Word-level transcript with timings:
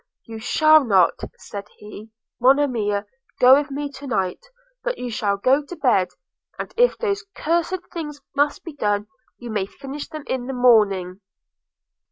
'You 0.25 0.39
shall 0.39 0.83
not,' 0.83 1.19
said 1.37 1.67
he, 1.77 2.09
'Monimia, 2.39 3.05
go 3.39 3.53
with 3.53 3.69
me 3.69 3.87
tonight, 3.91 4.43
but 4.83 4.97
you 4.97 5.11
shall 5.11 5.37
go 5.37 5.63
to 5.63 5.75
bed; 5.75 6.07
and 6.57 6.73
if 6.75 6.97
those 6.97 7.23
cursed 7.35 7.77
things 7.93 8.19
must 8.35 8.63
be 8.63 8.73
done, 8.73 9.05
you 9.37 9.51
may 9.51 9.67
finish 9.67 10.07
them 10.09 10.23
in 10.25 10.47
the 10.47 10.53
morning.' 10.53 11.21